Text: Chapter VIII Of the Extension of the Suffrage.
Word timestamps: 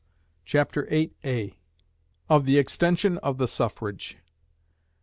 Chapter 0.45 0.87
VIII 0.87 1.59
Of 2.27 2.45
the 2.45 2.57
Extension 2.57 3.19
of 3.19 3.37
the 3.37 3.47
Suffrage. 3.47 4.17